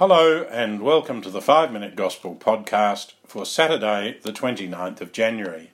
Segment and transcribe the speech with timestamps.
[0.00, 5.72] Hello, and welcome to the 5 Minute Gospel podcast for Saturday, the 29th of January.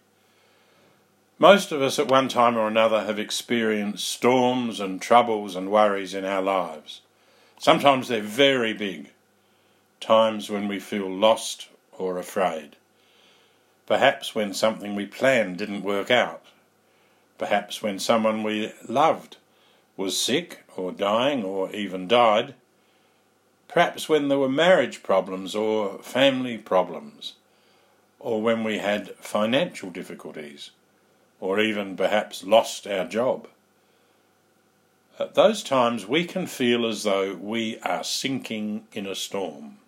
[1.38, 6.12] Most of us at one time or another have experienced storms and troubles and worries
[6.12, 7.03] in our lives.
[7.61, 9.12] Sometimes they're very big,
[10.00, 12.74] times when we feel lost or afraid.
[13.86, 16.43] Perhaps when something we planned didn't work out.
[17.38, 19.36] Perhaps when someone we loved
[19.96, 22.54] was sick or dying or even died
[23.69, 27.35] Perhaps when there were marriage problems or family problems,
[28.21, 30.71] or when we had financial difficulties,
[31.40, 33.48] or even perhaps lost our job.
[35.19, 39.78] At those times, we can feel as though we are sinking in a storm.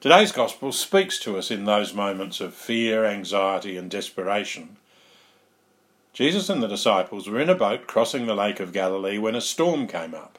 [0.00, 4.76] Today's Gospel speaks to us in those moments of fear, anxiety, and desperation.
[6.12, 9.40] Jesus and the disciples were in a boat crossing the Lake of Galilee when a
[9.40, 10.38] storm came up.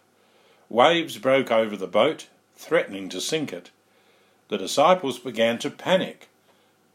[0.69, 3.71] Waves broke over the boat, threatening to sink it.
[4.49, 6.29] The disciples began to panic,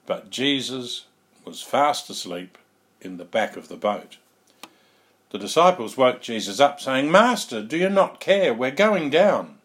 [0.07, 1.07] but Jesus
[1.45, 2.57] was fast asleep
[3.01, 4.17] in the back of the boat.
[5.31, 8.55] The disciples woke Jesus up, saying, Master, do you not care?
[8.55, 9.59] We're going down.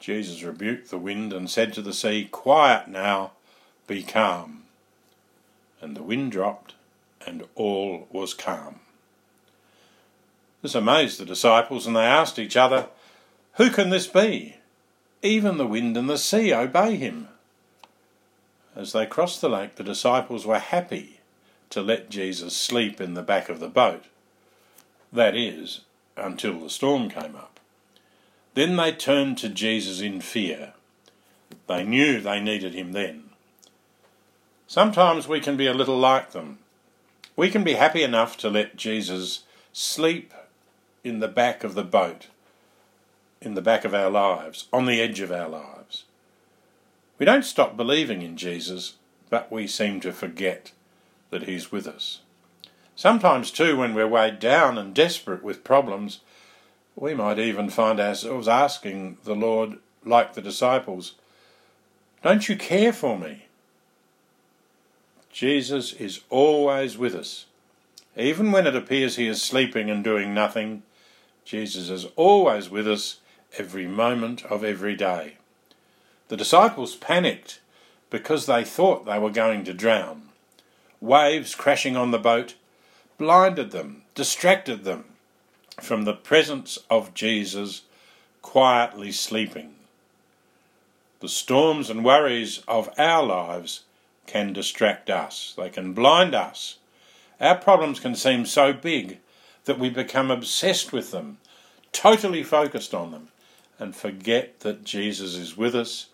[0.00, 3.32] Jesus rebuked the wind and said to the sea, Quiet now,
[3.86, 4.64] be calm.
[5.80, 6.74] And the wind dropped,
[7.24, 8.80] and all was calm.
[10.62, 12.88] This amazed the disciples, and they asked each other,
[13.54, 14.56] Who can this be?
[15.22, 17.28] Even the wind and the sea obey him.
[18.74, 21.20] As they crossed the lake, the disciples were happy
[21.70, 24.04] to let Jesus sleep in the back of the boat.
[25.12, 25.82] That is,
[26.16, 27.60] until the storm came up.
[28.54, 30.74] Then they turned to Jesus in fear.
[31.66, 33.24] They knew they needed him then.
[34.66, 36.58] Sometimes we can be a little like them.
[37.36, 40.34] We can be happy enough to let Jesus sleep
[41.04, 42.28] in the back of the boat,
[43.40, 46.04] in the back of our lives, on the edge of our lives.
[47.18, 48.94] We don't stop believing in Jesus,
[49.30, 50.72] but we seem to forget
[51.30, 52.20] that He's with us.
[52.94, 56.20] Sometimes, too, when we're weighed down and desperate with problems,
[56.96, 61.14] we might even find ourselves asking the Lord, like the disciples,
[62.22, 63.44] Don't you care for me?
[65.30, 67.46] Jesus is always with us.
[68.18, 70.82] Even when it appears he is sleeping and doing nothing,
[71.44, 73.20] Jesus is always with us
[73.56, 75.34] every moment of every day.
[76.26, 77.60] The disciples panicked
[78.10, 80.30] because they thought they were going to drown.
[81.00, 82.56] Waves crashing on the boat
[83.18, 85.04] blinded them, distracted them
[85.80, 87.82] from the presence of Jesus
[88.42, 89.74] quietly sleeping.
[91.20, 93.84] The storms and worries of our lives
[94.26, 96.78] can distract us, they can blind us.
[97.40, 99.18] Our problems can seem so big
[99.64, 101.38] that we become obsessed with them,
[101.92, 103.28] totally focused on them,
[103.78, 106.06] and forget that Jesus is with us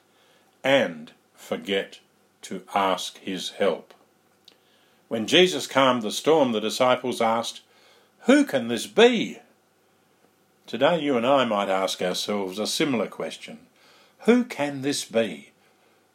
[0.62, 2.00] and forget
[2.42, 3.94] to ask his help.
[5.08, 7.60] When Jesus calmed the storm, the disciples asked,
[8.26, 9.38] Who can this be?
[10.66, 13.60] Today, you and I might ask ourselves a similar question
[14.20, 15.52] Who can this be?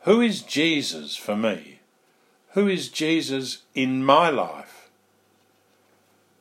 [0.02, 1.80] Who is Jesus for me?
[2.54, 4.79] Who is Jesus in my life?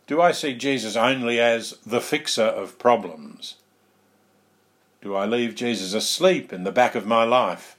[0.08, 3.56] Do I see Jesus only as the fixer of problems?
[5.02, 7.76] Do I leave Jesus asleep in the back of my life,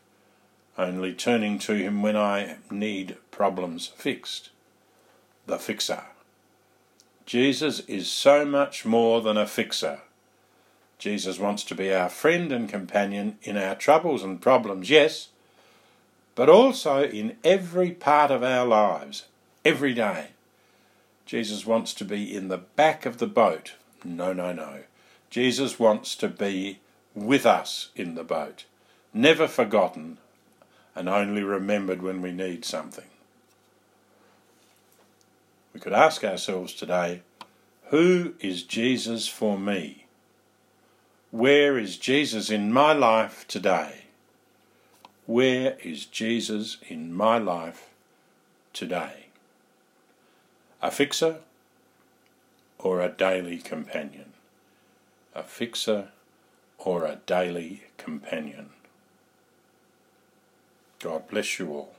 [0.77, 4.51] only turning to him when I need problems fixed?
[5.47, 6.03] The fixer.
[7.25, 10.01] Jesus is so much more than a fixer.
[10.99, 15.29] Jesus wants to be our friend and companion in our troubles and problems, yes,
[16.35, 19.25] but also in every part of our lives,
[19.65, 20.27] every day.
[21.29, 23.73] Jesus wants to be in the back of the boat.
[24.03, 24.79] No, no, no.
[25.29, 26.79] Jesus wants to be
[27.13, 28.65] with us in the boat,
[29.13, 30.17] never forgotten
[30.95, 33.05] and only remembered when we need something.
[35.71, 37.21] We could ask ourselves today
[37.89, 40.07] who is Jesus for me?
[41.29, 44.05] Where is Jesus in my life today?
[45.27, 47.89] Where is Jesus in my life
[48.73, 49.28] today?
[50.81, 51.39] A fixer
[52.77, 54.31] or a daily companion?
[55.35, 56.09] A fixer
[56.77, 58.69] or a daily companion?
[60.99, 61.95] God bless you all.